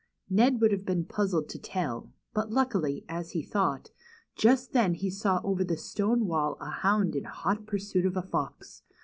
Ned 0.31 0.59
would 0.59 0.71
have 0.71 0.83
been 0.83 1.05
puzzled 1.05 1.47
to 1.49 1.59
tell, 1.59 2.11
but 2.33 2.49
luckily, 2.51 3.05
as 3.07 3.33
he 3.33 3.43
thought, 3.43 3.91
just 4.35 4.73
then 4.73 4.95
he 4.95 5.11
saw 5.11 5.39
over 5.43 5.63
the 5.63 5.77
stone 5.77 6.25
wall 6.25 6.57
a 6.59 6.71
hound 6.71 7.15
in 7.15 7.25
hot 7.25 7.67
pursuit 7.67 8.07
of 8.07 8.17
a 8.17 8.23
fox. 8.23 8.81